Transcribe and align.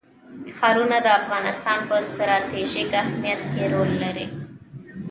ښارونه 0.57 0.97
د 1.01 1.07
افغانستان 1.19 1.79
په 1.89 1.95
ستراتیژیک 2.09 2.91
اهمیت 3.03 3.41
کې 3.53 3.63
رول 3.73 3.91
لري. 4.03 4.27